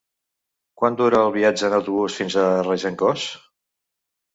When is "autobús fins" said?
1.81-2.41